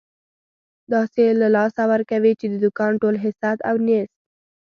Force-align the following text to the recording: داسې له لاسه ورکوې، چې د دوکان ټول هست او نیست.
داسې 0.93 1.23
له 1.41 1.47
لاسه 1.55 1.83
ورکوې، 1.91 2.33
چې 2.39 2.45
د 2.49 2.55
دوکان 2.63 2.91
ټول 3.01 3.15
هست 3.23 3.57
او 3.69 3.75
نیست. 3.85 4.13